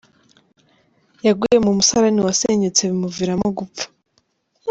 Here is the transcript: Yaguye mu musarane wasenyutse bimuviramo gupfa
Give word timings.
Yaguye 1.25 1.57
mu 1.65 1.71
musarane 1.77 2.19
wasenyutse 2.27 2.81
bimuviramo 2.89 3.47
gupfa 3.57 3.85